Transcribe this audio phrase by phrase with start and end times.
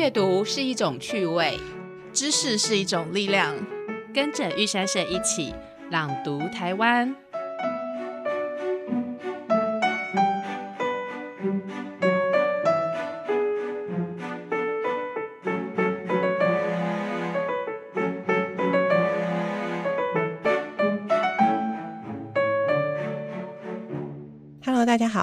[0.00, 1.60] 阅读是一种趣味，
[2.10, 3.54] 知识是一种力量。
[4.14, 5.54] 跟着玉山社一起
[5.90, 7.14] 朗读台湾。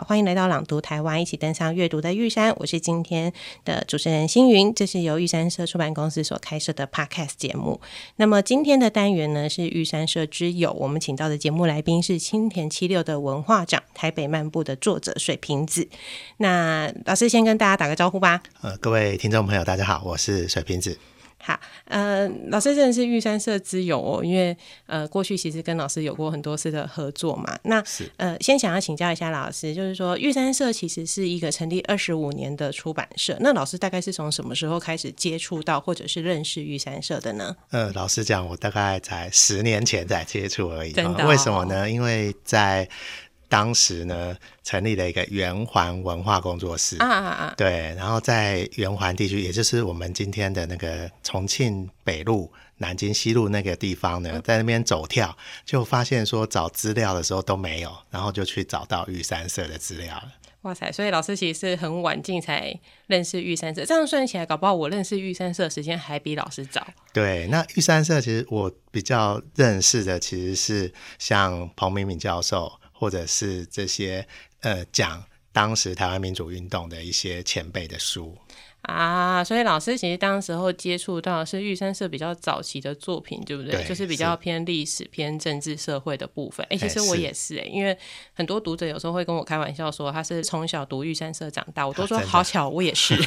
[0.08, 2.56] 欢迎来到朗读台湾，一起登上阅读的玉山。
[2.60, 3.34] 我是今天
[3.66, 7.82] 的主持人星云，这是由玉山社出版公司所开设的 Podcast 节目。
[8.16, 15.90] 那么今天的单元呢是玉山社之友，我们请到的节目来宾是青田七六的文化长，台北漫步的作者水瓶子。
[16.38, 18.42] 那老师先跟大家打个招呼吧。
[18.62, 20.98] 呃，各位听众朋友，大家好，我是水瓶子。
[21.48, 27.58] 好，呃，老师真的是玉山社之友哦，因为呃，过去其实跟老师有过很多次的合作嘛。
[27.64, 27.82] 那
[28.18, 37.56] 呃，先想要请教一下老师，就是说玉山社其实是一个成立二十五年的出版社，那老师大概是从什么时候开始接触到或者是认识玉山社的呢？
[37.72, 40.92] 呃，老实讲，我大概在十年前才接触而已。
[40.92, 41.26] 真的？
[41.26, 41.90] 为什么呢？
[41.90, 42.86] 因为在
[43.50, 47.54] 当时呢，成立了一个圆环文化工作室啊啊啊！
[47.58, 60.32] 对，然后在圆环地区，也就是我们今天的那个重庆北路、南京西路那个地方呢，在那边走跳，就发现说找资料的时候都没有，然后就去找到玉山社的资料了。
[60.64, 60.92] 哇塞！
[60.92, 66.86] 所以老师其实是很晚进才认识玉山社，这样算起来，搞不好我认识玉山社时间还比老师早。
[67.14, 72.70] 对，那玉山社其实我比较认识的其实是像彭明敏教授。
[72.98, 74.28] 或者是这些
[74.62, 78.38] 呃讲当时台湾民主运动的一些前辈的书。
[78.88, 83.84] 啊，所以老师其实当时候接触到是玉山社比较早期的作品，对不对？
[83.84, 86.66] 就是比较偏历史、偏政治、社会的部分。
[86.70, 87.96] 哎，其实我也是哎，因为
[88.34, 93.18] 很多读者有时候会跟我开玩笑说，他是从小读玉山社长大，我都说好巧，我也是，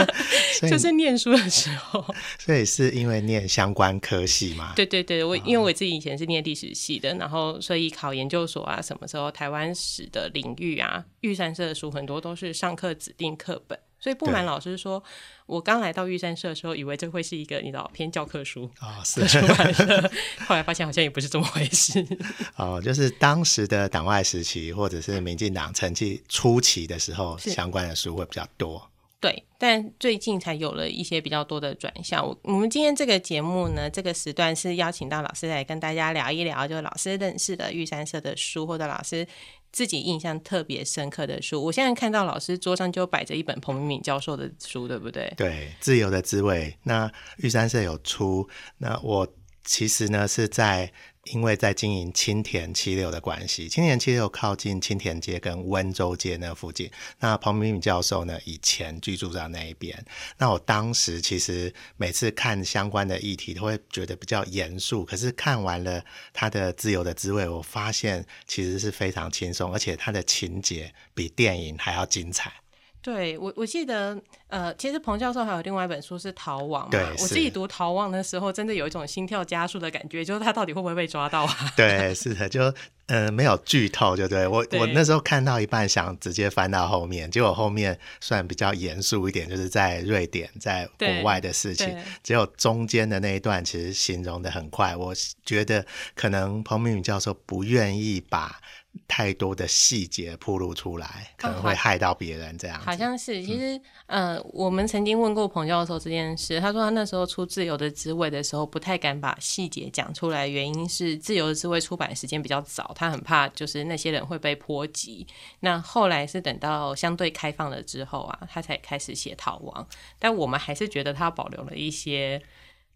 [0.66, 2.02] 就是念书的时候。
[2.40, 4.72] 所以是因为念相关科系嘛？
[4.74, 13.78] 对对对，我因为我自己以前是念历史系的，然后所以考研究所啊，什么时候台湾史的领域啊，玉山社的书很多都是上课指定课本。
[14.02, 15.00] 所以不瞒老师说，
[15.46, 20.10] 我刚来到玉山社的时候，以为这会是一个你知道偏教科书啊，是 出版社，
[20.44, 22.04] 后来发现好像也不是这么回事。
[22.58, 28.90] 哦，就是当时的党外时期，或者是民进党成绩初期的时候，相关的书会比较多。
[29.20, 32.26] 对，但最近才有了一些比较多的转向。
[32.26, 39.24] 我我们今天这个节目呢，这个时段是邀请到老师来跟大家聊一聊，就是老师认识的玉山社的书，或者老师。
[39.72, 45.32] 自己印象特别深刻的书，我现在看到老师桌上就摆着一本彭明敏教授的书，对不对？
[45.36, 45.48] 对，
[45.80, 46.76] 《自由的滋味》。
[46.84, 49.26] 那玉山社有出，那我
[49.64, 50.92] 其实呢是在。
[51.26, 56.90] 因为在经营青田七六的关系，青田七六靠近青田街跟温州街那附近。
[57.20, 60.04] 那彭明敏教授呢，以前居住在那一边。
[60.38, 65.04] 那我当时其实每次看相关的议题，都会觉得比较严肃。
[65.04, 72.52] 可是看完了他的《自由的滋味》，我发现其实是非常轻松，而且他的情节比电影还要精彩。
[73.02, 77.08] 对我，我记得，呃，其实彭教授还有另外一本书是《逃亡》嘛。
[77.18, 81.56] 我自己读《逃亡》的时候，真的有一种心跳加速的感觉，就是他到底会不会被抓到啊？
[81.76, 82.72] 对，是的，就
[83.06, 91.92] 呃没有剧透，就对我我那时候看到一半，想直接翻到后面，结果后面算比较严肃一点，就是在瑞典，在国外的事情，
[92.22, 95.12] 只有中间的那一段其实形容的很快，我
[95.44, 98.60] 觉得可能彭明宇教授不愿意把。
[99.08, 102.56] 太多的细节铺露出来，可能会害到别人。
[102.56, 115.26] 这样好像是，其实，呃，我们曾经问过彭教授这件事，他说他那时候出《自由的滋味》的时候，不太敢把细节讲出来，原因是《自由的滋味》出版时间比较早，他很怕就是那些人会被波及。
[115.60, 119.86] 那后来是等到相对开放了之后啊，他才开始写《逃亡》，
[120.18, 122.42] 但我们还是觉得他保留了一些。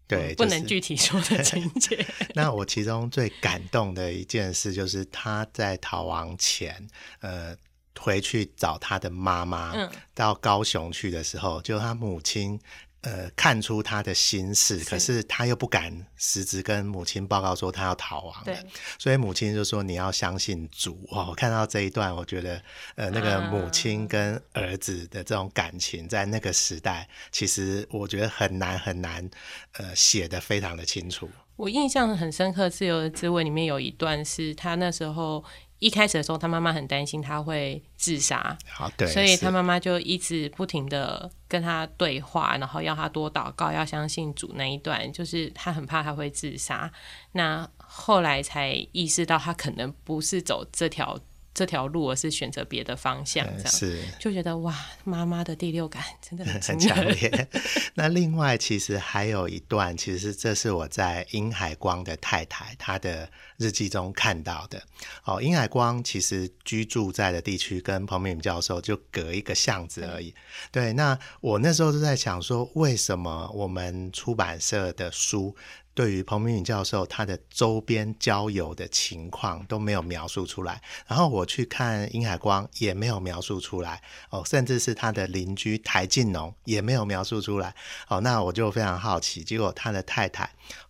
[0.07, 2.05] 对，不能具体说的情 节。
[2.33, 6.87] 那我其中最感动的一件事，就是他在逃亡前，
[7.19, 7.55] 呃，
[7.99, 9.73] 回去找他的妈妈，
[10.13, 12.59] 到高雄去的时候，就他母亲。
[13.01, 18.57] 呃，看出他的心事，可是他又不敢实质跟母亲报告说他要逃亡了，
[18.97, 21.27] 所以母亲就说你要相信主哦。
[21.29, 22.61] 我看到这一段，我觉得
[22.95, 29.29] 呃，那个母亲跟儿子的这种感情，在那个时代，其实我觉得很难很难，
[29.73, 31.29] 呃，写的非常的清楚。
[31.55, 35.43] 我印象很深刻，《自由的滋味》里面有一段是他那时候。
[35.79, 46.91] 一开始的时候，他妈妈很担心他会自杀，好，对，所以他妈妈就一直不停的跟他对话，然后要他多祷告，要相信主那一段，就是他很怕他会自杀。
[47.33, 51.19] 那后来才意识到他可能不是走这条
[51.57, 57.47] 这条路，而是选择别的方向，这样是就觉得哇，妈妈的第六感真的很 很强烈。
[57.95, 63.27] 那另外，其实还有一段，其实这是我在殷海光的太太她的
[63.57, 64.79] 日记中看到的。
[65.23, 70.31] 哦，殷海光其实居住在的地区跟彭明敏教授就隔一个巷子而已。
[70.71, 75.55] 对，那我那时候就在想说，为什么我们出版社的书？
[75.97, 83.99] 对于彭明宇教授他的周边交友的情况都没有描述出来，然后我去看殷海光也没有描述出来
[84.29, 87.73] 哦，甚至是他的邻居台进农也没有描述出来
[88.09, 90.47] 哦，那我就非常好奇，结果他的太太。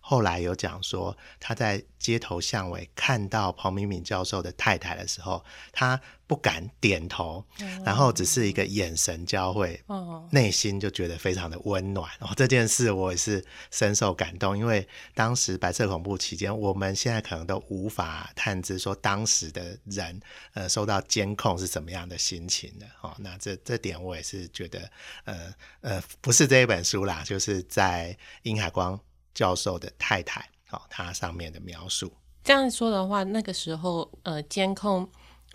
[0.08, 7.44] 后来有讲说，他在街头巷尾看到彭敏敏教授的太太的时候，他不敢点头，
[7.84, 9.78] 然后只是一个眼神交汇，
[10.30, 12.10] 内心就觉得非常的温暖。
[12.20, 20.18] 哦，这件事我也是深受感动，因为当时白色恐怖期间，我们现在可能都无法探知说当时的人
[20.54, 22.86] 呃受到监控是什么样的心情的。
[23.02, 24.90] 哦，那这这点我也是觉得，
[25.24, 25.52] 呃
[25.82, 28.98] 呃，不是这一本书啦，就是在殷海光。
[29.34, 32.12] 教授的太太，好，他上面的描述。
[32.44, 35.06] 这样说的话，那个时候，呃，监控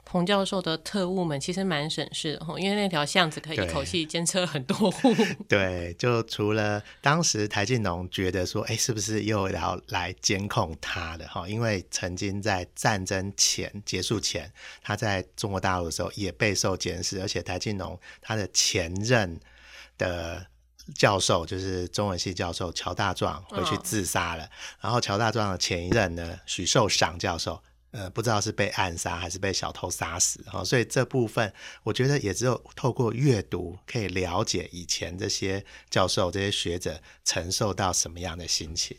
[0.06, 5.16] 彭教授的特务们其实蛮省事的，因为那条巷子可以一口气监测很多户。
[5.50, 11.48] 对，就除了当时台进农觉得说，哎，是不是又要来监控他的哈？
[11.48, 14.52] 因为曾经在战争前结束前，
[14.84, 19.40] 他在中国大陆的时候也备受监视，而且台进农他的前任
[19.98, 20.46] 的。
[20.96, 24.50] 教授就是中文系教授乔大壮回去自杀了，
[24.80, 27.62] 然后乔大壮的前一任呢许寿裳教授，
[27.92, 31.54] 呃，不知道是被暗杀还是被小偷杀死，哈，所以这部分
[31.84, 38.96] 我觉得也只有透过阅读可以了解以前这些教授这些学者承受到什么样的心情。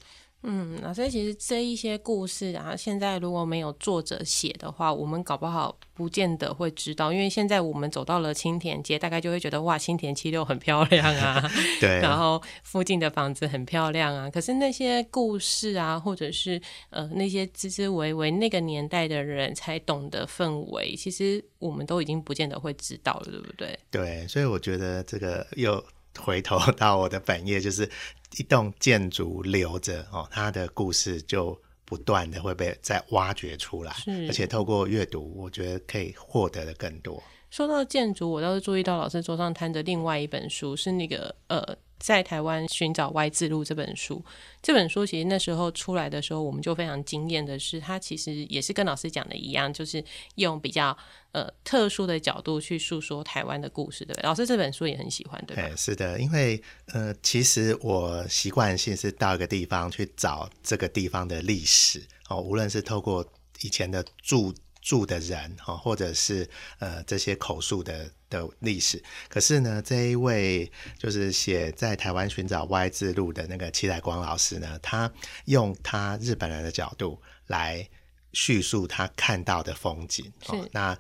[0.47, 7.11] 嗯，那所以其实这一些故事啊，现在如果没有作者写的话，我们搞不好不见得会知道。
[7.11, 11.43] 因为现在我们走到了青田街，大概就会觉得哇，青田七六很漂亮啊，
[11.81, 14.29] 对，然后附近的房子很漂亮啊。
[14.29, 16.61] 可是那些故事啊，或者是
[16.91, 23.79] 呃那些枝枝微微那个年代的人才懂得氛围，其实我们都已经不见得会知道了，对不对？
[23.91, 25.83] 对，所以我觉得这个又
[26.19, 27.91] 回头到我的本业就是。
[28.37, 33.95] 一栋建筑留着哦，它的故事就不断的会被再挖掘出来，
[34.27, 37.23] 而且透过阅读，我觉得可以获得的更多。
[37.49, 41.77] 说到建筑，我倒是注意到老师桌上摊着另外一本书，是那个呃。
[41.99, 44.23] 在台湾寻找外字路这本书，
[44.63, 50.05] 这本书其实那时候出来的时候，我们就非常惊艳的是，它其实也是跟老师讲的一样，就是
[50.35, 50.97] 用比较
[51.33, 55.77] 呃特殊的角度去诉说台湾的故事，对老师这本书也很喜欢，对吧？
[55.77, 63.27] 是的，因为呃，其实我习惯性是到一个地方去找这个地方的历史哦，无论是透过
[63.63, 64.53] 以前的著。
[64.85, 66.47] 住的人哈，或者是
[66.79, 75.11] 呃这些口述的的历史，可是呢，这一位就是写在台湾寻找 Y 字路的那个七彩光老师呢，他
[75.47, 77.89] 用他日本人的角度来
[78.35, 80.31] 叙述他看到的风景，
[80.73, 80.97] 那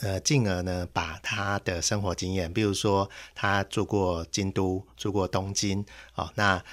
[0.00, 5.84] 呃进而呢把他的生活经验，比如说他住过京都，住过东京，
[6.14, 6.64] 哦那。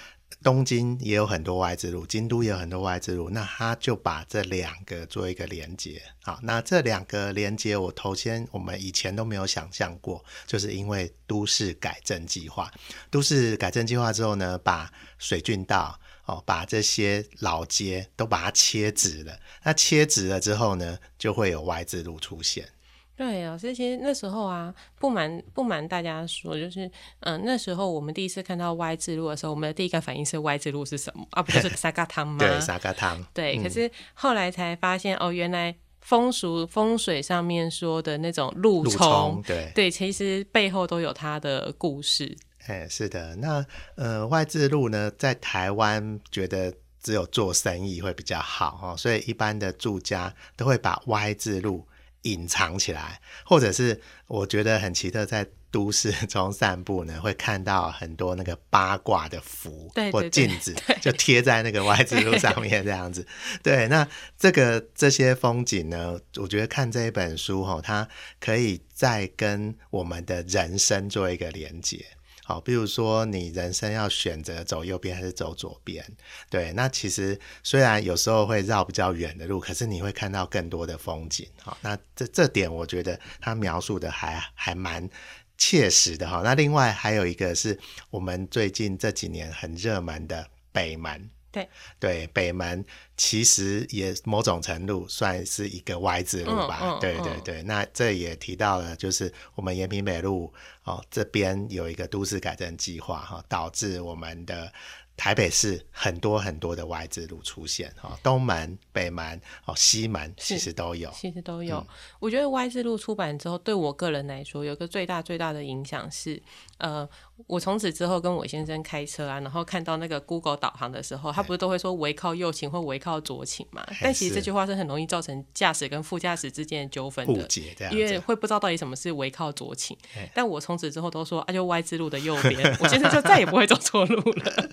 [0.45, 5.99] 东京也有很多外之路，京都也有很多外之路，那他就把这两个做一个连接。
[6.21, 12.71] 好，那这两个连接，我头先我们以前都没有想象过，就是因为都市改正计划。
[13.09, 19.35] 都市改正计划之后呢，把水郡道哦，把这些老街都把它切直了。
[19.63, 22.69] 那切直了之后呢，就会有外之路出现。
[23.17, 26.91] 对啊，所以其实那时候啊，不瞒不瞒大家说，就是
[27.21, 31.41] 嗯，那时候我们第一次看到 Y 字路的时候，我们的第一个反应是 Y 字路是什么啊？
[31.41, 32.39] 不就是沙嘎汤吗？
[32.43, 33.23] 对，沙嘎汤。
[33.33, 42.37] 对，可是后来才发现哦，原来风俗风水上面说的那种路冲，对对，其实背后都有它的故事。
[42.67, 51.87] 哎，是的，那呃，Y 字路呢，在台湾觉得只有做生意会比较好哦，所以一般的住家都会把 Y 字路。
[52.25, 63.25] 隐藏起来，或者是我觉得很奇特，在都市中散步呢，会看到很多那个八卦的符或镜子，就贴在那个 Y 字路上面这样子。
[63.61, 68.07] 对，那这个这些风景呢，我觉得看这一本书哈，它
[68.39, 72.05] 可以再跟我们的人生做一个连接。
[72.47, 76.05] 好，比如说你人生要选择走右边还是走左边，
[76.47, 81.47] 对，那其实虽然有时候会绕比较远的路，可是你会看到更多的风景。
[81.63, 85.09] 好，那这这点我觉得他描述的还还蛮
[85.57, 86.41] 切实的哈。
[86.43, 87.79] 那另外还有一个是
[88.11, 91.27] 我们最近这几年很热门的北门。
[91.51, 92.83] 对对，北门
[93.17, 96.79] 其实也某种程度算是一个 Y 字路吧。
[96.81, 100.53] 嗯嗯对对对，那这也提到了，就是我们延平北路
[100.83, 104.71] 哦这边有一个都市改正计划哈、导致我们的。
[105.17, 111.09] 台北市很多很多的 Y 字路出现哈，东门、北门、哦西门其实都有。
[111.11, 111.77] 其实都有。
[111.77, 111.87] 嗯
[112.19, 116.43] 我觉得 Y 字路出版之后，对我个人来说，有个最大最大的影响是，
[116.79, 117.07] 呃，
[117.47, 123.85] 我从此之后跟我先生开车啊，然后看到那个 Google 导航的时候，他不是都会说围靠右行或围靠左倾嘛？
[124.01, 127.47] 但其实这句话是很容易造成驾驶跟副驾驶之间的纠纷的。
[127.91, 134.69] 因为子，会不知道到底什么是违靠左倾哎，但我从此之后都说啊，就 Y 字路的右边， 我现在就再也不会走错路了。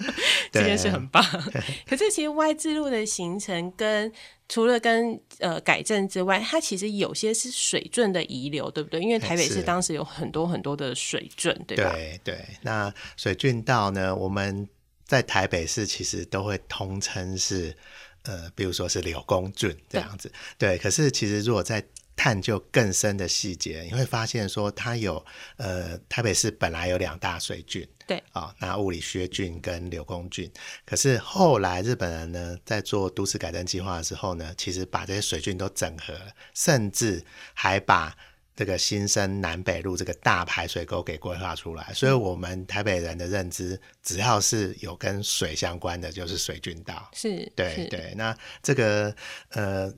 [0.51, 1.23] 这件事很棒。
[1.87, 4.11] 可是其实 Y 字路的形成跟
[4.49, 9.01] 除了跟呃改正之外，它其实有些是水圳的遗留，对不对？
[9.01, 11.93] 因为台北市当时有很多很多的水圳，对吧？
[11.93, 14.69] 对对，那水圳道呢，我们
[15.07, 17.75] 在台北市其实都会通称是
[18.23, 20.33] 呃，比如说是柳公俊这样子。
[20.59, 25.25] 对，可是其实如果在探究更深的细节，你会发现说它有
[25.57, 28.23] 呃，台北市本来有两大水郡，对。
[28.33, 30.51] 啊、那物理学郡跟柳公郡，
[30.85, 37.25] 可是后来日本人呢在做都市改正计划的时候呢，其实把这些水郡都整合了，甚至
[37.55, 38.15] 还把
[38.55, 47.09] 这个新生南北路这个大排水沟给规划出来，所以我们台北人的认知，只要是有跟水相关的，就是水军道。
[47.15, 49.15] 是，是对对，那这个
[49.51, 49.93] 呃，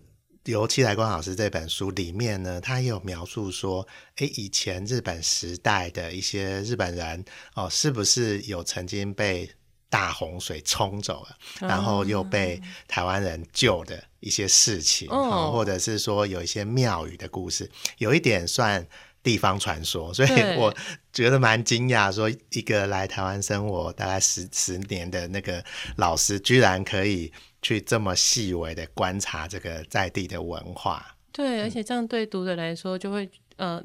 [0.45, 9.51] 由七来光老师这本书里面呢，他也有描述说，诶，以前日本时代的一些日本人哦，是不是有曾经被
[9.95, 18.85] 大洪水冲走了，然后又被台湾人救的一些事情，或者是说有一些庙宇的故事，有一点算。
[19.25, 20.71] 地方传说，所以我
[21.11, 25.65] 觉得蛮惊讶，说一个来台湾生活大概十十年的那个
[25.97, 27.33] 老师，居然可以
[27.63, 31.17] 去这么细微的观察这个在地的文化。
[31.33, 33.83] 对，而且这样对读者来说就会呃，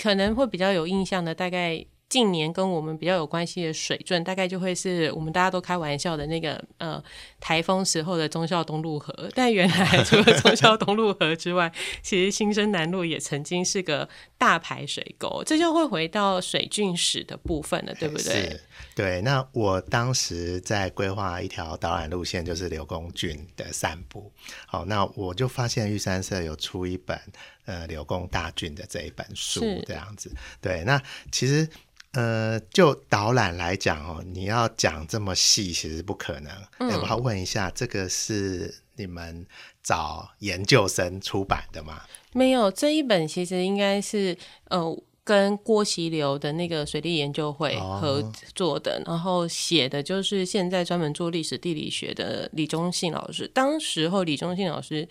[0.00, 1.84] 可能会比较有印象的，大概。
[2.08, 7.02] 近年跟我们比较有关系的水圳，大概就会是我们大家都开玩笑的那个呃
[7.38, 9.12] 台风时候的忠孝东路河。
[9.34, 11.70] 但原来 除了忠孝东路河之外，
[12.02, 18.22] 其实新生南路也曾经是个大排水沟，这就会回到水郡史的部分了，对不对？
[18.22, 18.60] 是，
[18.94, 19.20] 对。
[19.20, 24.32] 那我当时在规划一条导览路线，就是刘公郡的散步。
[24.66, 27.20] 好，那我就发现玉山社有出一本
[27.66, 30.32] 呃刘公大郡的这一本书是，这样子。
[30.62, 31.68] 对，那其实。
[32.12, 36.50] 呃，就导览来讲哦，你要讲这么细，其实不可能。
[36.78, 39.46] 嗯要不要问一下，这个是你们
[39.82, 42.02] 找研究生出版的吗？
[42.32, 44.36] 没有这一本，其实应该是
[44.70, 53.46] 呃跟郭习流的那个水利研究会哦合作的，然后写的就是现在专门做历史地理学的李忠信老师。
[53.48, 55.06] 当时候李忠信老师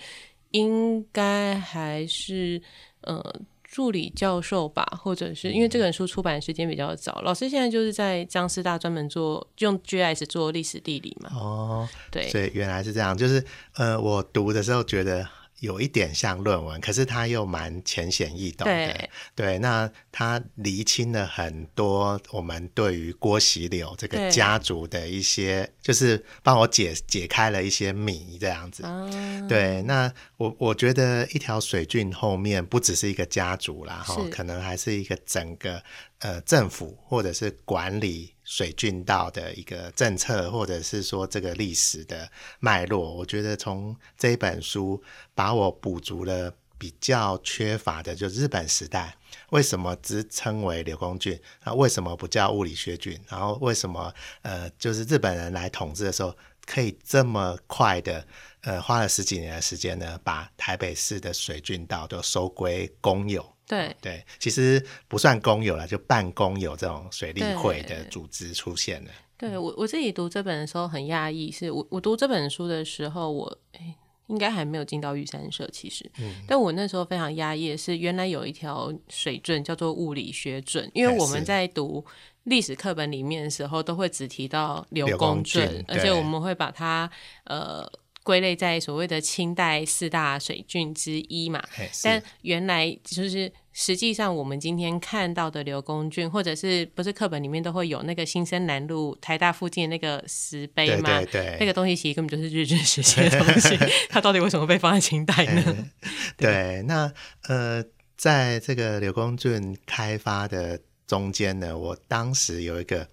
[0.50, 2.60] 应该还是
[3.02, 3.42] 呃。
[3.78, 11.30] 助理教授吧，或者是因为这本书出版时间比较早，老师现在就是在江师大专门做用 GIS 做历史地理嘛。
[11.36, 15.24] 哦，对，所以原来是这样，就是呃，我读的时候觉得
[15.60, 18.74] 有一点像论文，可是它又蛮浅显易懂的。
[18.74, 28.84] 对对，那它厘清了很多我们对于郭喜柳这个家族的一些，就是帮我解解开了一些谜，这样子。
[28.84, 29.10] 啊，
[29.50, 35.82] 对，那我我觉得一条水郡后面不只是一个家族啦，哈是，可能还是一个整个
[36.20, 43.14] 呃政府或者是管理水郡道的一个政策，或者是说这个历史的脉络。
[43.14, 45.04] 我觉得从这一本书
[45.36, 49.18] 把我补足了比较缺乏的，就日本时代
[49.50, 53.20] 为什么只称为柳公郡，啊，为什么不叫物理学郡？
[53.28, 54.14] 然后为什么
[54.44, 56.34] 呃，就是日本人来统治的时候，
[56.66, 58.26] 可以这么快的
[58.62, 63.57] 呃，花了十几年的时间呢，把台北市的水郡道都收归公有。
[63.68, 69.12] 对，对，其实不算公有了，就半公有这种水利会的组织出现了。
[69.38, 73.94] 对我我自己读这本的时候很讶异，是我我读这本书的时候，我诶
[74.28, 76.10] 应该还没有进到玉山社，其实，
[76.48, 82.04] 但我那时候非常压抑的是，原来有一条水准叫做物理学准，因为哎我们在读
[82.44, 87.10] 历史课本里面的时候，都会只提到柳柳公公圳圳，而且我们会把它
[87.44, 87.86] 呃。
[88.28, 91.64] 归类在所谓的清代四大水郡之一嘛，
[92.04, 101.22] 但原来就是实际上我们今天看到的刘公郡，或者是不是课本里面都会有那个新生南路台大附近的那个石碑对嘛？
[101.22, 103.80] 对对，那个东西其实根本就是日治时期的东西，
[104.10, 105.88] 它到底为什么被放在清代呢？
[106.36, 107.10] 对，那
[107.48, 107.82] 呃，
[108.18, 113.08] 在这个柳公圳开发的中间呢，我当时有一个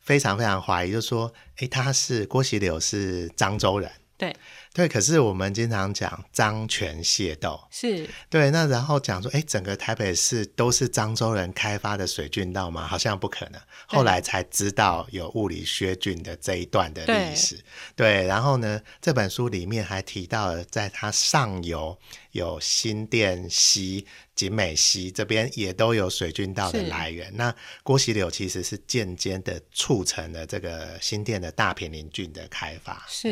[0.00, 4.34] 非常非常怀疑，就说，哎，他是郭喜柳是漳州人，对。
[4.76, 8.50] 对，可是我们经常讲漳泉械斗，是对。
[8.50, 12.86] 那然后讲说，哎，整个台北市都是漳州人开发的水郡道吗？
[12.86, 13.58] 好像不可能。
[13.86, 17.58] 后来才知道有物理薛郡的这一段的历史。
[17.94, 21.98] 对，然后呢，这本书里面还提到了，在它上游
[22.32, 24.06] 有新店溪。
[24.36, 33.02] 景美溪这边也都有水郡道的来源，那郭喜柳其实是间接的促成了这个新店的大平林郡的开发。
[33.08, 33.30] 是，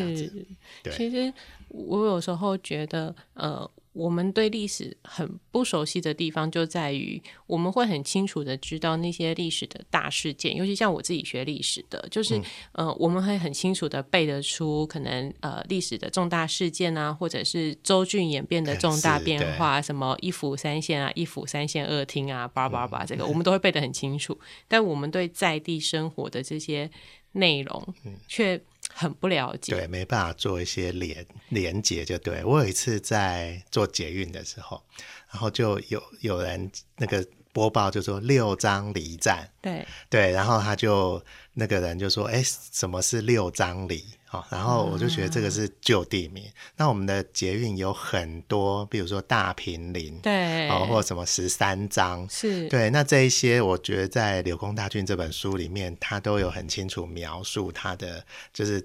[0.83, 1.31] 对，其实
[1.75, 3.71] 我有时候觉得，呃。
[3.95, 24.37] 我们对历史很不熟悉的地方，就在于我们会很清楚的知道那些历史的大事件，尤其像我自己学历史的，就是呃，我们会很清楚的背得出可能呃历史的重大事件啊，或者是州郡演变的重大变化，什么一府三县啊，一府三县二厅啊，叭叭叭，这个我们都会背得很清楚。
[24.67, 26.91] 但我们对在地生活的这些
[27.31, 27.95] 内容，
[28.27, 28.61] 却
[28.93, 32.45] 很不了解，对，没办法做一些连连接，就对。
[32.45, 34.83] 我有一次在做捷运的时候，
[35.31, 44.05] 然后就有有人那个播报就说六张离站，对对，然后他就那个人就说，哎，什么是六张离？
[44.51, 46.45] 然后我就觉得这个是旧地名。
[46.77, 52.91] 那我们的捷运有很多，比如说大平林，对，哦，或什么十三张，是对。
[52.91, 58.85] 那这一些，我觉得在《柳工大郡》这本书里面，它都有很清楚描述它的，就是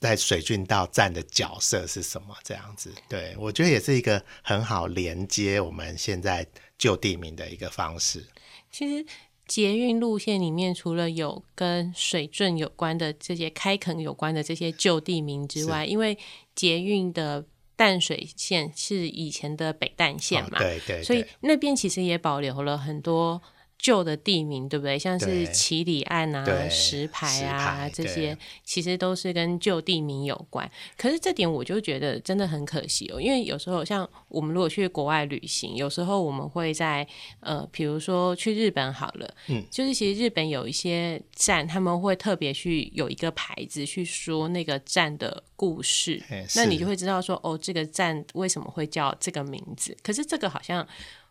[0.00, 2.92] 在水郡道站的角色是什么这样子。
[3.08, 6.44] 对我觉得也是一个很好连接我们现在
[6.78, 8.26] 旧地名的一个方式。
[8.70, 9.04] 其实。
[9.48, 16.18] 捷运路线里面，除了有跟水圳有关的这些开垦有关的这些旧地名之外，因为
[16.54, 23.40] 捷运的淡水线是以前的北淡线嘛，对对，所以那边其实也保留了很多。
[23.78, 24.98] 旧的地名对不对？
[24.98, 30.68] 像是七里岸啊、石牌啊这些，其实都是跟旧地名有关。
[30.96, 37.06] 可是这点我就觉得真的很可惜哦，因为有时候像我们如果去国外旅行，有时候我们会在
[37.40, 46.20] 呃，比如说去日本好了，嗯，就是其实日本有一些站，他们会特别去有一个牌子去说那个站的故事，
[46.56, 49.96] 那你就会知道说哦，这个站为什么会叫这个名字。
[50.02, 50.86] 可是这个好像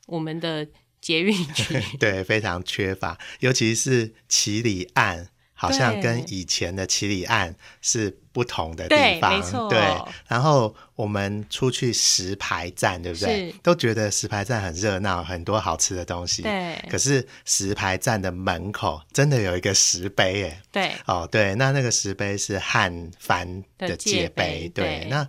[0.06, 0.66] 我们的。
[1.02, 9.70] 捷运区 对非常缺乏，尤其是七里岸，好像跟以前的七里岸是不同的地方。
[9.70, 9.80] 对，
[10.28, 13.54] 然后我们出去石牌站，对不对？
[13.64, 16.42] 都觉得石牌站很热闹，很多好吃的东西。
[16.42, 25.28] 对，可是石牌站的门口真的有一个石碑，哎，对，哦，对，那那个石碑是汉番的界碑，对，那。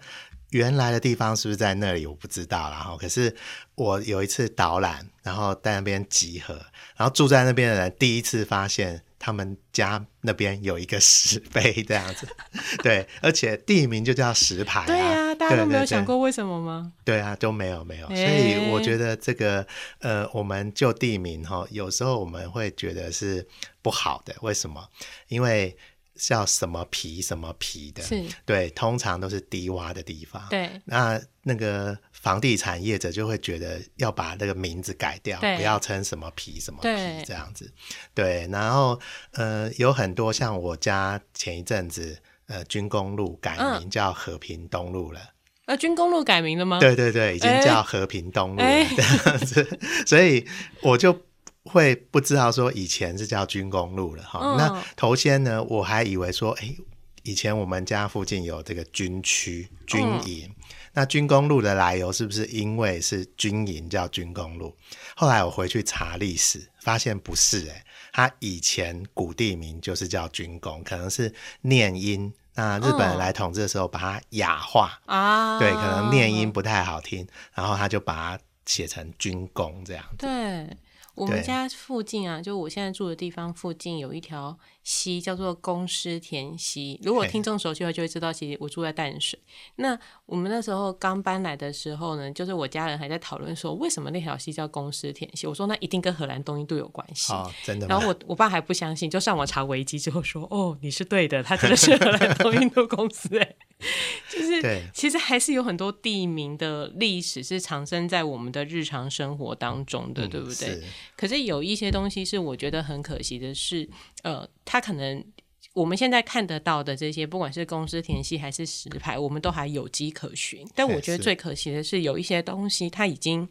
[0.50, 2.06] 原来的地方是不是在那里？
[2.06, 2.70] 我不知道。
[2.70, 3.34] 然后，可是
[3.74, 6.54] 我有一次导览，然后在那边集合，
[6.96, 12.26] 然后住在那边的人第一次发现他们家那边有一个石碑这样子。
[12.82, 14.86] 对，而且地名就叫石牌。
[14.86, 16.92] 对啊，大家都没有想过为什么吗？
[17.04, 18.06] 对啊，都没有没有。
[18.08, 19.66] 所以我觉得这个
[20.00, 23.46] 呃，我们就地名哈，有时候我们会觉得是
[23.82, 24.34] 不好的。
[24.40, 24.88] 为什么？
[25.28, 25.76] 因为。
[26.18, 30.44] 叫什么皮什么皮的，是，对，通常都是低洼的地方。
[30.50, 37.72] 对，那那个房地产业者就会觉得要把那个名字改掉，不要称什么皮什么皮这样子。
[38.12, 39.00] 对，然后
[39.32, 45.20] 呃，有很多像我家前一阵子呃军工路改名叫和平东路了。
[45.66, 46.80] 呃，军工路改名了吗？
[46.80, 50.46] 对对对，已经叫和平东路了这样子，所以
[50.82, 51.27] 我就。
[51.64, 56.74] 会不知道说以前是叫军工路了哈，那头先呢，我还以为说，哎，
[57.22, 60.50] 以前我们家附近有这个军区军营，
[60.94, 64.74] 那军工路的来由是不是因为是军营叫军工路？
[65.14, 74.98] 后来我回去查历史，发现不是，哎，它以前古地名就是叫军工，可能是念音，那日本人来统治的时候把它雅化。
[75.04, 80.76] 啊，对，可能念音不太好听，然后他就把它写成军工这样子，对。
[81.18, 84.58] 我们家附近啊，就我现在住的地方附近有一条。
[84.84, 89.38] 溪叫做公司田溪，如果听众熟悉的话，就会知道，其实我住在淡水。
[89.76, 95.46] 那我们那时候刚搬来的时候呢，就是我家人还在讨论说，为什么那条溪叫公司田溪？
[95.46, 97.34] 我说那一定跟荷兰东印度有关系。
[97.34, 97.86] 哦，真的。
[97.86, 103.38] 然后我我爸还不相信，就上网查维基之后说，哦，你是对的，它真的是荷兰东印度公司。
[103.38, 103.56] 哎，
[104.32, 110.82] 就是其实还是有很多地名的历史是藏身在我们的日常生活当中的，对不对？
[111.14, 113.86] 可是有一些东西是我觉得很可惜的是，
[114.22, 114.78] 呃，它。
[114.78, 115.24] 他可能
[115.72, 120.64] 我们现在看得到的这些，不管是公司填系还是实牌，我们都还有迹可循。
[120.72, 123.48] 但我觉得最可惜的是，有一些东西它已经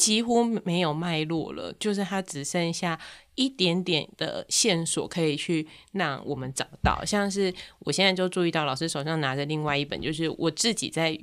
[0.00, 2.98] 几乎没有脉络了，就是它只剩下
[3.34, 7.04] 一点点的线索可以去让我们找到。
[7.04, 11.18] 像是我现在就注意到老师手上拿着另外一本，就是我自己在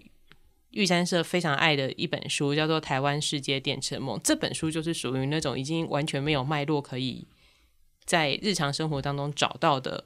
[0.70, 4.16] 玉山社非常爱的一本书，叫做《台湾世界电车梦》。
[4.24, 7.26] 这本书就是属于那种已经完全没有脉络，可以
[8.06, 10.06] 在日常生活当中找到的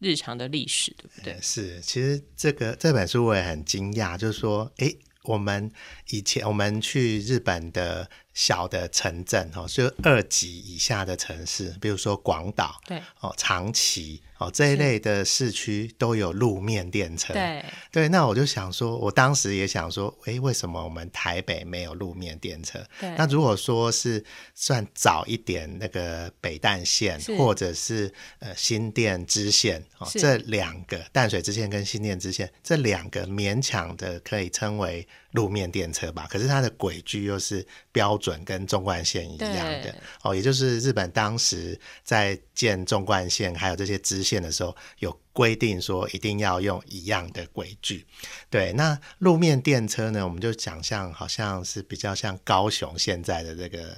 [0.00, 1.38] 日常的历史，对不对？
[1.40, 4.94] 是，其实这个这本书我也很惊讶，就是说，哎。
[5.24, 5.70] 我们
[6.08, 14.22] 以前我们去日本的小的城镇哦，就二级以下的城市，比如说广岛，对哦，长崎。
[14.38, 17.32] 哦，这一类的市区都有路面电车。
[17.32, 22.84] 对对，那我就想说，我当时也想说，哎，为什么我们台北没有路面电车？
[22.98, 23.14] 对。
[23.16, 36.26] 那如果说是算早一点，那个北淡线或者是呃新店支线哦，这两个淡水支线跟新店支线这两个勉强的可以称为路面电车吧。
[36.28, 44.42] 可是它的轨距又是标准跟纵贯线一样的哦，也就是日本当时在建纵贯线还有这些支线。
[44.42, 48.04] 的时候有规定说一定要用一样的轨距，
[48.50, 48.72] 对。
[48.72, 53.96] 那路面电车呢，我们就想象好像是比较像高雄现在的这个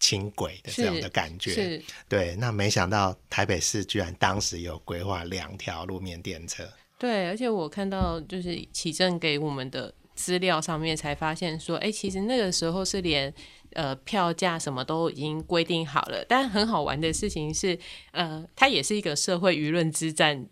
[0.00, 2.34] 轻轨的这样的感觉，对。
[2.36, 6.66] 那没想到台北市居然当时有规划两条路面电车，
[6.98, 7.26] 对。
[7.28, 13.34] 而且我看到就是启正给我们的资料上面才发现说，哎，其实那个时候是连。
[13.74, 17.78] 呃，票价什么都已经规定好了，但很好玩的事情是，
[18.12, 20.46] 呃，它也是一个社会舆论之战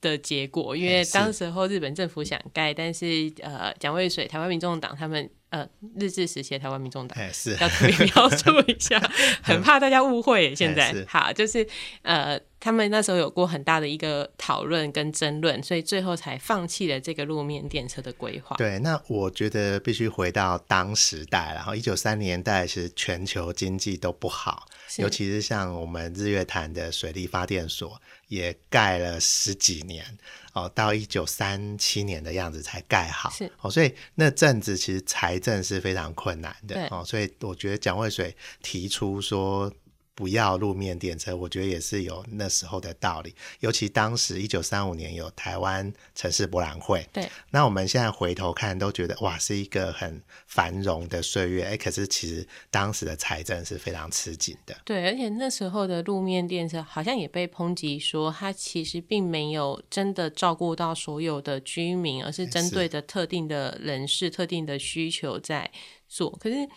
[0.00, 5.30] 的结果，因为当时候日本政府想盖，但是呃，蒋渭水、台湾民众党他们。
[5.52, 5.68] 呃，
[6.00, 8.98] 日治时期的台湾民众党是要特别描述一下，
[9.44, 10.54] 很怕大家误会。
[10.54, 11.66] 现在好，就是
[12.00, 18.56] 呃，他们那时候有过很大的一个讨论跟争论，所以最后才放弃了这个路面电车的规划。
[18.56, 24.64] 对，那我觉得必须回到当时代，然后一九三年代是全球经济都不好，
[24.96, 30.02] 尤其是像我们日月潭的水利发电所也盖了十几年。
[30.52, 39.72] 哦，到一九三七年的样子才盖好，是哦，所以那阵子其实财政是非常困难的，哦，所以我觉得蒋渭水提出说。
[40.14, 43.34] 不要路面电车，我觉得也是有那时候的道理。
[43.60, 47.28] 尤其当时一九三五年有台湾城市博览会，对。
[47.50, 51.64] 那我们现在回头看，都觉得哇，是一个很繁荣的岁月。
[51.64, 54.76] 哎，可是其实当时的财政是非常吃紧的。
[54.84, 65.70] 对，而且那时候的路面电车好像也被抨击说，它其实并没有真的照顾到所有的居民，而是针对的特定的人士、特定的需求在
[66.08, 66.30] 做。
[66.32, 66.68] 可是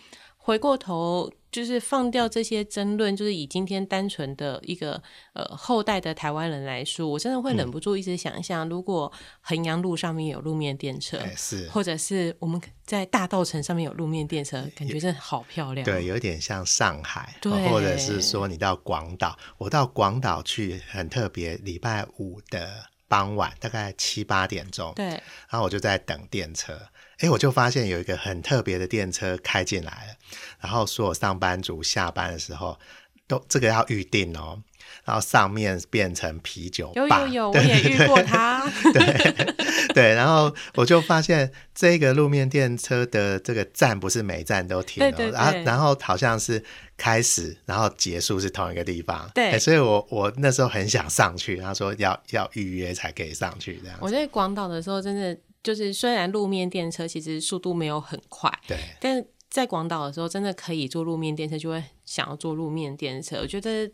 [0.46, 1.30] 回过头。
[1.52, 15.82] 就是放掉这些争论，就是以今天单纯的一个呃后代的台湾人来说，我真的会忍不住一直想象，如果衡阳路上面有路面电车，是，或者是我们在大道城上面有路面电车，感觉真的好漂亮。
[15.82, 26.78] 对，有点像上海，对，或者是说你到广岛，我到广岛去很特别，礼拜五的傍晚大概七八点钟，对，然后我就在等电车。
[27.18, 30.14] 哎，我就发现有一个很特别的电车开进来了，
[30.60, 32.78] 然后所有上班族下班的时候
[33.26, 34.60] 都这个要预定哦，
[35.04, 38.70] 然后上面变成啤酒有有有， 我也遇过它。
[38.92, 39.54] 对
[39.94, 46.62] 对，然后我就发现这个路面电车的这个站不是每站都停哦，然后然后好像是
[46.98, 53.96] 开始然后结束是同一个地方，对，所以我我那时候很想上去，他说要要预约才可以上去这样。
[54.02, 55.34] 我在广岛的时候真的。
[55.66, 63.38] 就是虽然路面电车其实速度没有很快，对，但是在广岛的时候，真的可以坐路面电车，就会想要坐路面电车。
[63.38, 63.90] 我觉得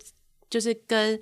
[0.50, 1.18] 就是跟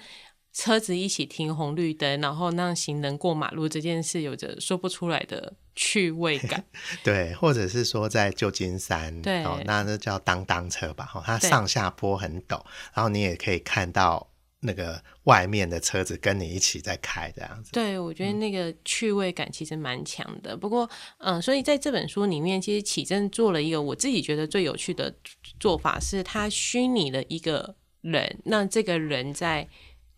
[0.53, 6.65] 车子一起停红绿灯，然后让行人过马路这件事，有着说不出来的趣味感。
[7.05, 12.61] 对，或者是说在旧金山，对，那那叫当当车吧，哈，它上下坡很陡，
[12.93, 14.27] 然后你也可以看到。
[14.62, 20.55] 那个外面的车子跟你一起在开这样子，对我觉得那个趣味感其实蛮强的。
[20.55, 25.14] 不过，嗯，所以在这本书里面，其实启正做了一个我自己觉得最有趣的
[25.59, 29.66] 做法，是他虚拟了一个人，那这个人在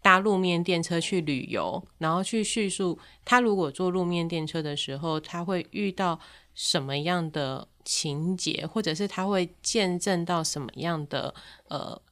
[0.00, 6.18] 搭路面电车去旅游，然后去叙述他如果坐路面电车的时候，他会遇到
[6.52, 11.32] 什么样的情节，或者是他会见证到什么样的
[11.68, 12.02] 呃。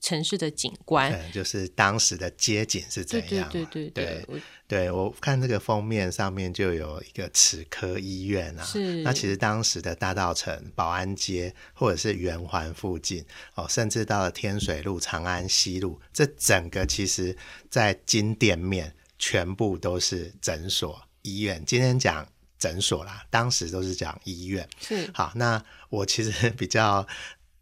[0.00, 3.48] 城市的景观，就是当时的街景是怎样？
[3.50, 8.64] 对对对对，对我看这个封面上面就有一个齿科医院啊。
[8.64, 13.24] 是，那其实当时的大道城、保安街或者是圆环附近
[13.54, 17.36] 哦，甚至到了天水路、长安西路，这整个其实
[17.68, 21.60] 在金店面全部都是诊所、医院。
[21.66, 22.24] 今天讲
[22.56, 24.68] 诊所啦，当时都是讲医院。
[24.80, 27.04] 是，好，那我其实 比较。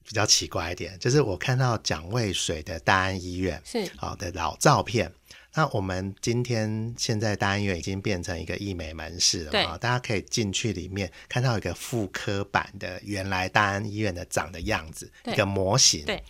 [0.06, 5.10] 比较奇怪一点，就是我看到蒋渭水的大安医院是好的老照片。
[5.56, 9.78] 那我们今天现在大安医院已经变成一个医美门市了嘛？
[9.78, 16.04] 大家可以进去里面看到一个复刻版的原来大安医院的长的样子，一个模型。
[16.04, 16.22] 对。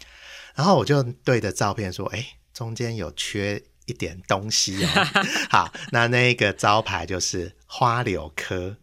[0.55, 4.89] 然后我就对着照片说：“哎，中间有缺一点东西哦。
[5.49, 8.77] ”好，那那个招牌就是花柳科。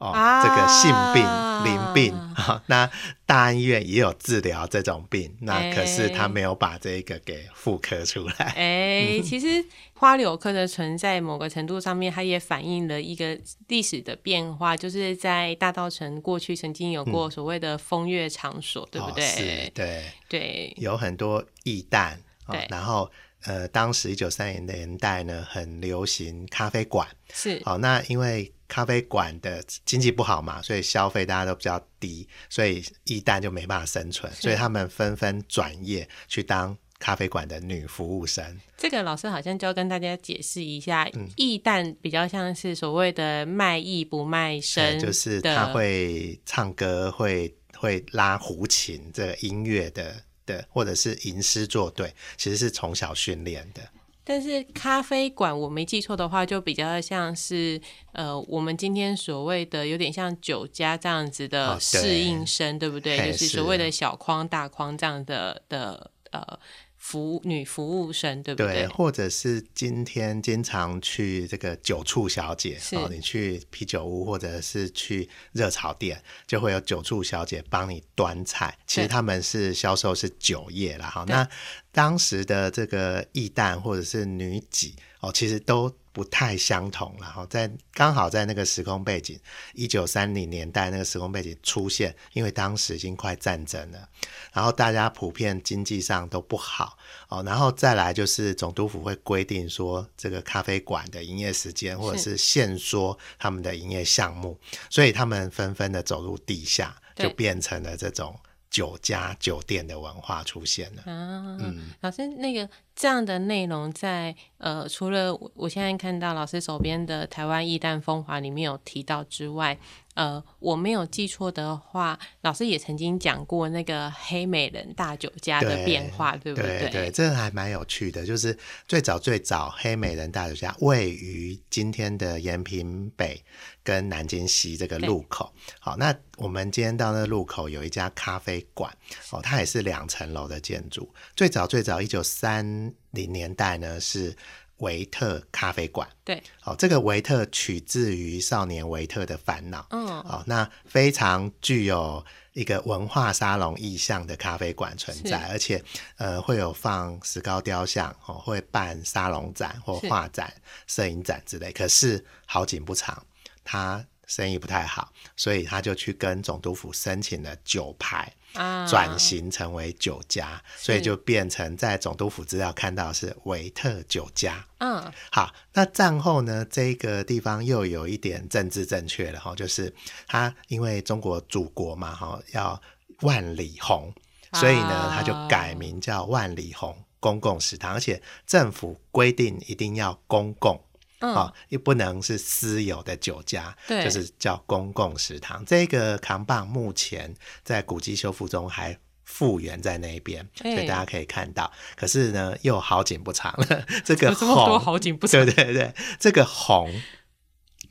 [0.00, 1.22] 哦，这个性病、
[1.62, 2.90] 淋病， 哈，那
[3.26, 8.46] 大安医院也有治疗这种病，那可是他没有把这个给复刻出来。
[8.56, 19.22] 哎，其实花柳科的存在，某个程度上面，它也反映了一个历史的变化，就是在大道城过去曾经有过所谓的风月场所，对不对？
[19.22, 22.16] 是，对，对，有很多艺旦，
[22.50, 23.10] 对，然后
[23.44, 28.52] 呃，当时一九三零年代呢，很流行咖啡馆，是，好，那因为。
[28.70, 38.60] 咖啡馆的经济不好嘛，所以消费大家都比较低，所以艺旦就没办法生存，所以他们纷纷转业去当咖啡馆的女服务生。
[38.78, 50.14] 这个老师好像就要跟大家解释一下，艺旦比较像是所谓的卖艺不卖身，就是他会唱歌，会会拉胡琴，这个音乐的
[50.50, 53.82] 的，或者是吟诗作对，其实是从小训练的。
[54.24, 57.80] 但是咖啡馆，我没记错的话，就比较像是
[58.12, 63.32] 呃，我们今天所谓的有点像酒家这样子的适应生，对不对？
[63.32, 66.58] 就是所谓的小框大框这样的的呃。
[67.00, 68.72] 服女服务生对不对？
[68.72, 78.78] 对，或者是今天经常去这个酒处小姐哦，你去啤酒屋或者是去热炒店，就会有酒处小姐帮你端菜。
[78.86, 81.04] 其实他们是销售是酒业了。
[81.04, 81.24] 哈。
[81.26, 81.48] 那
[81.90, 85.92] 当时的这个艺旦或者是女几哦，其实都。
[86.12, 89.38] 不太相同然后在刚好在那个时空背景，
[89.74, 94.08] 一九三零年代那个时空背景出现，因为当时已经快战争了，
[94.52, 108.36] 然后大家普遍经济上都不好哦，然后再来就是总督府会规定说这个咖啡馆的营业时间，或者是限缩他们的营业项目，所以他们纷纷的走入地下，就变成了这种
[108.68, 111.02] 酒家酒店的文化出现了。
[111.06, 112.68] 嗯，老师那个。
[113.00, 119.78] 这样的内容在呃，除了我现在看到老师手边的《台湾艺旦风华》里面有提到之外，
[120.12, 126.90] 呃，我没有记错的话，老师也曾经讲过那个黑美人大酒家的变化，对不对？
[126.90, 128.26] 对，这个还蛮有趣的。
[128.26, 128.54] 就是
[128.86, 133.42] 最早最早，黑美人大酒家位于今天的延平北
[133.82, 135.50] 跟南京西这个路口。
[135.78, 138.94] 好，那我们今天到那路口有一家咖啡馆，
[139.30, 141.08] 哦，它也是两层楼的建筑。
[141.34, 142.89] 最早最早，一九三。
[143.10, 144.36] 零年代呢是
[144.78, 152.24] 维特咖啡馆，对，哦，这个维特取自于少年维特的烦恼，嗯，哦，那非常具有
[152.54, 155.84] 一个文化沙龙意象的咖啡馆存在，而且
[156.16, 160.50] 呃会有放石膏雕像，哦，会办沙龙展或画展、
[160.86, 161.70] 摄影展之类。
[161.72, 163.22] 可是好景不长，
[163.62, 168.32] 他生意不太好，所以他就去跟总督府申请了酒牌。
[168.52, 174.64] 转型成为酒家，所以就变成在总督府资料看到是维特酒家。
[174.78, 179.92] 嗯，好，那战后呢，这个地方又有一点政治正确了哈，就是
[180.26, 182.80] 他因为中国祖国嘛哈，要
[183.20, 184.12] 万里红，
[184.54, 190.82] 所以呢他就改名叫万里红公共食堂，而且政府规定一定要公共。
[191.20, 195.62] 啊，又不能是私有的酒家，对，就是叫公共食堂。
[195.66, 201.70] 这个扛棒目前在古迹修复中还复原在那边，所以大家可以看到。
[201.94, 203.84] 可是呢，又好景不长了。
[204.02, 205.44] 这个红，好景不长。
[205.44, 206.90] 对对对，这个红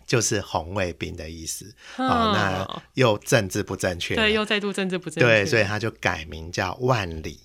[0.08, 1.76] 就是红卫兵的意思。
[1.98, 5.28] 哦，那又政治不正确，对，又再度政治不正确。
[5.28, 7.40] 对，所以他就改名叫万里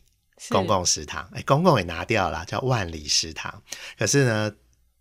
[0.48, 1.28] 公共食堂。
[1.34, 3.62] 哎，公共也拿掉了，叫万里食堂。
[3.98, 4.50] 可是呢？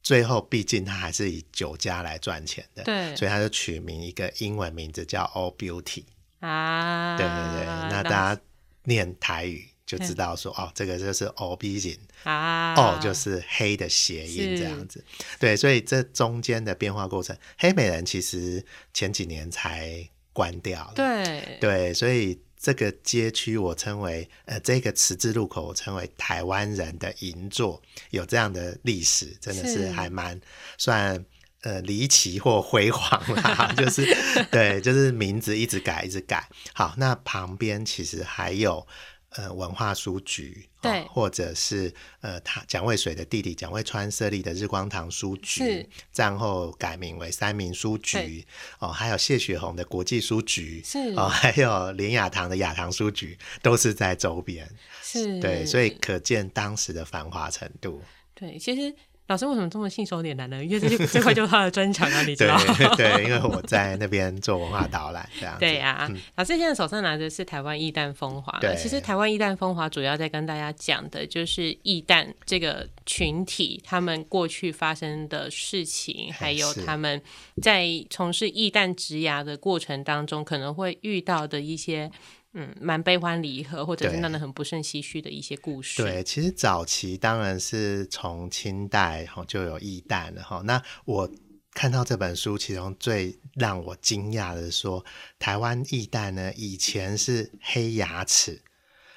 [0.04, 6.04] 最后，毕竟他还是以酒家来赚钱的，对，所以他就取名一个英文名字叫 All Beauty
[6.42, 8.42] 啊，对对对，那大家
[8.84, 15.04] 念台语就知道说，哦，这个就是 All Beauty 啊，哦，就是黑的谐音这样子，
[15.40, 18.64] 对，所以这中间的变化过程，黑美人其实
[18.94, 21.58] 前几年才关掉了，对。
[21.60, 22.38] 对，所以。
[22.64, 30.40] 这个街区我称为呃，这个十字路口我称为台湾人的银座，有这样的历史，真的是还蛮
[30.78, 31.26] 算
[31.64, 33.70] 呃离奇或辉煌啦。
[33.76, 34.08] 就是
[34.50, 36.48] 对，就是名字一直改一直改。
[36.74, 38.88] 好，那旁边其实还有
[39.36, 48.46] 呃文化书局，对哦或者是呃他蒋渭水的弟弟蒋渭川设立的日光堂书局是，战后改名为三民书局对，
[48.80, 54.70] 哦，还有谢雪红的国际书局，是哦，还有林雅堂的雅堂书局，都是在周边，
[55.02, 58.02] 是，对，所以可见当时的繁华程度。
[58.36, 58.94] 对，其实
[59.34, 60.64] 老师为什么这么信手拈来呢？
[60.64, 62.56] 因为这这块就是他的专长啊， 你知道。
[62.96, 65.58] 对，因为我在那边做文化导览，这样。
[65.60, 68.60] 对呀、嗯老师现在手上拿的是台湾艺旦风华。
[68.60, 77.20] 对其实台湾艺旦风华主要在跟大家讲的就是艺旦这个群体他们过去发生的事情，还有他们
[77.60, 82.12] 在从事艺旦职涯的过程当中可能会遇到的一些。
[82.54, 86.04] 嗯，蛮悲欢离合，或者是对让人很不胜唏嘘的一些故事。
[86.04, 90.62] 对，其实早期当然是从清代哈就有艺旦了哈。
[90.64, 91.30] 那我
[91.72, 95.04] 看到这本书，其中最让我惊讶的是说，
[95.40, 98.62] 台湾艺旦呢以前是黑牙齿，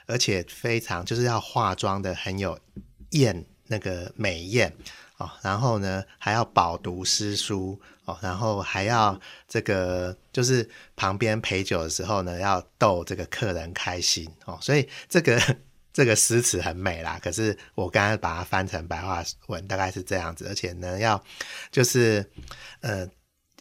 [0.06, 2.58] 而且非常就是要化妆的很有
[3.10, 4.74] 艳那个美艳
[5.18, 15.40] 哦，然后呢还要饱读诗书哦，然后还要这个就是旁边陪酒的时候呢，要逗这个客人开心哦，所以这个
[15.92, 17.18] 这个诗词很美啦。
[17.22, 21.22] 可是我刚才把它翻成白话文，大概是这样子，而且呢要
[21.70, 22.30] 就是
[22.80, 23.08] 呃。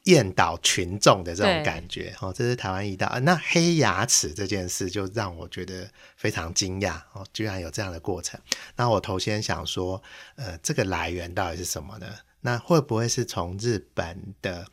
[0.06, 8.40] 艳倒群众的这种感觉，哦，这是台湾一道、呃那黑牙齿这件事，就让我觉得非常惊讶哦，居然有这样的过程。
[8.76, 10.02] 那我头先想说，
[10.36, 12.08] 呃，这个来源到底是什么呢？
[12.42, 14.68] 那会不会是从日本的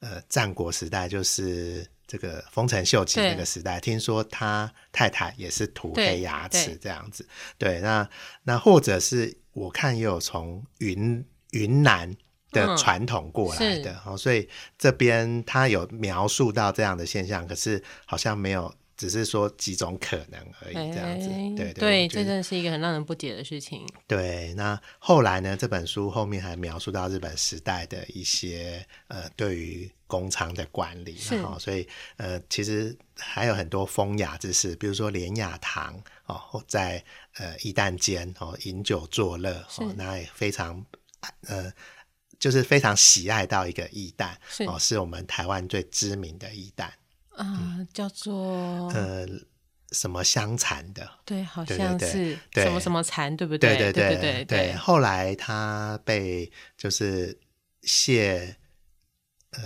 [0.00, 7.24] 呃战国时代，就是这个丰臣秀吉那个时代，听说他太太也是涂黑牙齿对这样子？
[7.56, 8.08] 对，那
[8.42, 12.16] 那或者是我看也有从云云南。
[12.52, 21.28] 的嗯传统过来是的，哦，所以这边他有描述到这样的现象，可是好像没有，只是说几种可能而已，这样子。
[21.30, 23.84] 哎对对，我觉得这真的是一个很让人不解的事情。
[24.06, 25.56] 对，那后来呢？
[25.56, 31.88] 这本书后面还描述到日本时代的一些呃对于工厂的管理，是然后所以
[32.18, 37.02] 呃其实还有很多风雅之事，比如说连雅堂哦，在
[37.38, 40.84] 呃一旦间哦饮酒作乐哦，那也非常
[41.48, 41.72] 呃。
[42.42, 44.64] 就是非常喜爱到一个艺旦是。
[44.64, 46.88] 哦，是我们台湾最知名的艺旦，
[47.36, 49.24] 啊，叫做呃，
[49.92, 52.38] 什么香残的，对，好对对对像是。
[52.64, 53.92] 什么什么蚕，对不对对？
[53.92, 57.38] 对对对后来他被就是
[57.82, 58.56] 谢
[59.52, 59.60] 呃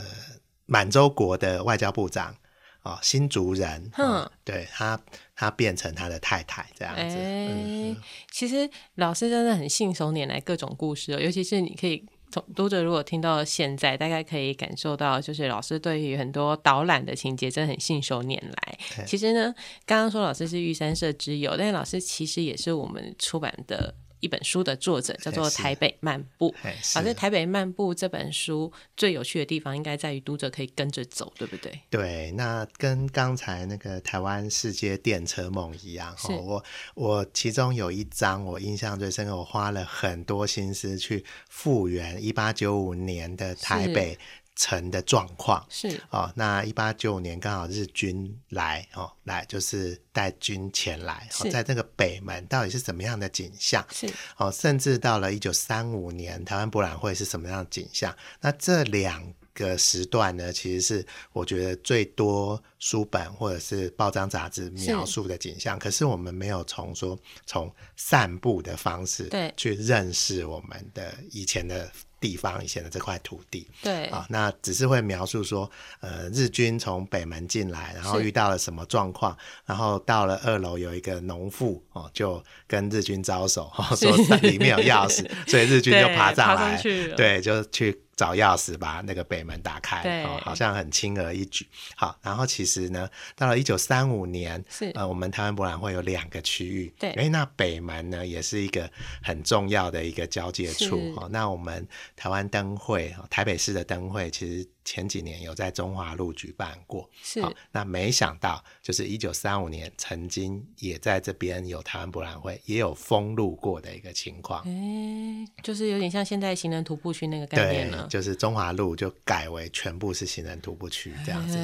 [0.67, 2.37] 满洲国的外交部长
[2.83, 5.01] 哦新竹人，哼哦对他
[5.35, 7.97] 他变成他的太太这样子，哎、嗯。
[8.31, 18.79] 其实老师真的很信手拈来各种故事哦，尤其是你可以从读者如果听到现在，大概可以感受到，就是老师对于很多导览的情节真的很信手拈来。
[19.07, 23.95] 其实呢，刚刚说老师是玉山社之友，但是老师其实也是我们出版的。
[24.21, 31.81] 一本书的作者叫做《台北漫步》，哎老师，《是台北漫步》这本书最有趣的地方，应该在于读者可以跟着走，对不对？
[31.91, 44.19] 对，那跟刚才那个台湾世界电车梦一样，我我其中有一章我印象最深刻，我花了很多心思去复原一八九五年的台北
[44.57, 45.65] 城的状况。
[45.71, 53.87] 是哦，那一八九五年刚好日军来哦，来就是带军前来，哦，在这个北门到底是怎么样的景象？
[53.93, 58.13] 是，哦，甚至到了一九三五年台湾博览会是什么样的景象？
[58.41, 65.79] 那这两个时段呢，其实是我觉得最多书本或者是报章杂志描述的景象。
[65.79, 73.69] 可是我们没有从说从散步的方式对去认识我们的以前的地方，以前的这块土地。
[73.83, 86.83] 对，啊，那只是会描述说，呃，日军从北门进来，然后遇到了什么状况，然后到了二楼有一个农妇哦，就跟日军招手，说里面有钥匙， 所以日军就爬上爬上来，
[87.17, 91.69] 对，就去找钥匙把那个北门打开，哦，好像很轻而易举。
[91.95, 98.91] 好，然后其实呢，到了一九三五年，是呃，我们台湾博览会有两个区域，对哎，那北门呢也是一个
[99.23, 101.29] 很重要的一个交界处是哦。
[101.31, 114.63] 那我们台湾灯会，哦台北市的灯会，其实前几年有在中华路举办过，是好，那没想到就是一九三五年曾经也在这边有台湾博览会，也有封路过的一个情况。
[114.65, 121.57] 哎，就是有点像现在行人徒步区那个概念对了，，就是中华路就改为全部是行人徒步区这样子。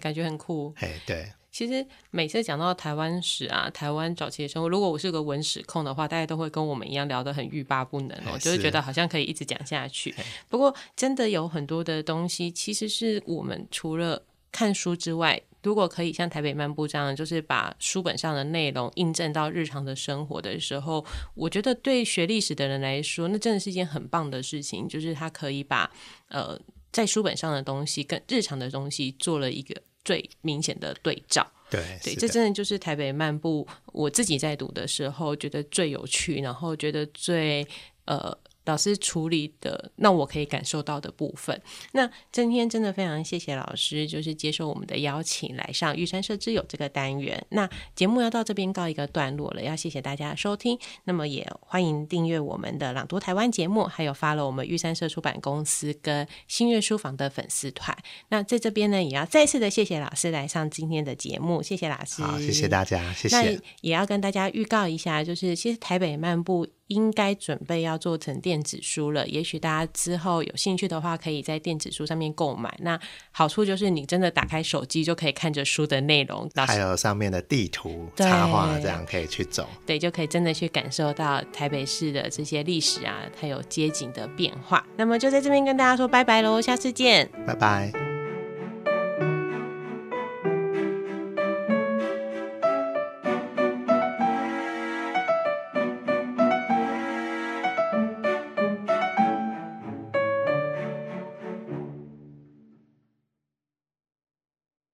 [0.00, 0.72] 感觉很酷。
[0.76, 10.14] 哎，对，其实每次讲到台湾史啊，台湾早期的生活，如果我是个文史控的话，大家都会跟我们一样聊得很欲罢不能哦，哎就是是觉得好像可以一直讲下去。
[10.48, 14.22] 不过真的有很多的东西，其实是我们除了
[14.52, 25.90] 看书之外，如果可以像台北漫步这样，就是把书本上的内容印证到日常的生活的时候，我觉得对学历史的人来说，那真的是一件很棒的事情，就是他可以把
[26.28, 26.58] 呃
[26.92, 29.74] 在书本上的东西跟日常的东西做了一个
[30.04, 31.46] 最明显的对照。
[31.70, 37.66] 对对，这真的就是台北漫步，我自己在读的时候觉得最有趣，然后觉得最
[38.04, 38.36] 呃。
[38.70, 41.60] 老师处理的，那我可以感受到的部分。
[41.92, 47.44] 那今天真的非常谢谢老师，就是接受我们的邀请来上玉山社之友这个单元。
[47.50, 50.78] 那节目要到这边告一个段落了，要谢谢大家收听。
[51.04, 57.96] 那么也欢迎订阅我们的朗读台湾节目，还有发了我们玉山社出版公司跟新月书房的粉丝团。
[58.28, 63.36] 那在这边呢，也要再次的谢谢老师来上今天的节目，谢谢老师，好，谢谢大家，谢谢。
[63.36, 66.66] 那也要跟大家预告一下，就是其实台北漫步。
[66.90, 72.76] 应该准备要做成电子书了，也许大家之后有兴趣的话，可以在电子书上面购买。
[72.80, 72.98] 那
[73.30, 79.68] 好处就是你真的打开手机就可以看着书的内容，还有上面的地图、插画，这样可以去走。
[79.86, 84.84] 对，就可以真的去感受到台北市的这些历史啊，还有街景的变化。
[84.96, 88.19] 那么就在这边跟大家说拜拜喽，下次见，拜拜。